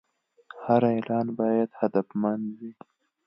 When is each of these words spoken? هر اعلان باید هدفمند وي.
هر 0.65 0.81
اعلان 0.93 1.27
باید 1.39 1.69
هدفمند 1.81 2.45
وي. 2.59 2.71